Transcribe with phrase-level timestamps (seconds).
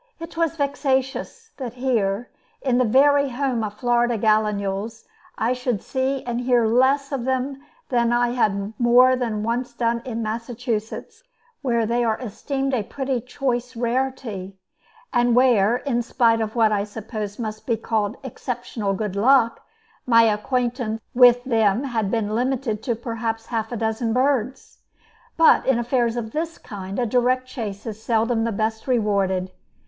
[0.19, 2.31] It was vexatious that here,
[2.63, 5.05] in the very home of Florida gallinules,
[5.37, 10.01] I should see and hear less of them than I had more than once done
[10.03, 11.21] in Massachusetts,
[11.61, 14.57] where they are esteemed a pretty choice rarity,
[15.13, 19.59] and where, in spite of what I suppose must be called exceptional good luck,
[20.07, 24.79] my acquaintance with them had been limited to perhaps half a dozen birds.
[25.37, 29.51] But in affairs of this kind a direct chase is seldom the best rewarded.